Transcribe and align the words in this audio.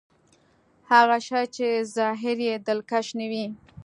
هغه 0.91 1.17
شی 1.25 1.43
چې 1.55 1.67
ظاهر 1.95 2.37
يې 2.47 2.53
دلکش 2.67 3.07
نه 3.19 3.25
وي. 3.31 3.45